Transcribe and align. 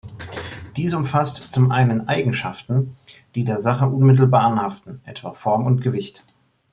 Dies 0.77 0.95
umfasst 0.95 1.53
zum 1.53 1.69
einen 1.69 2.07
Eigenschaften, 2.07 2.95
die 3.35 3.43
der 3.43 3.59
Sache 3.61 3.85
unmittelbar 3.85 4.41
anhaften, 4.41 4.99
etwa 5.05 5.33
Form 5.33 5.67
und 5.67 5.83
Gewicht. 5.83 6.23